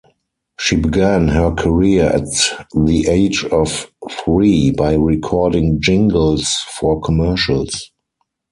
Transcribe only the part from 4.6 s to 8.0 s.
by recording jingles for commercials.